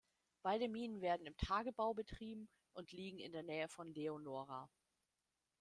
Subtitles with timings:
[0.41, 4.67] Beide Minen werden im Tagebau betrieben und liegen in der Nähe von Leonora.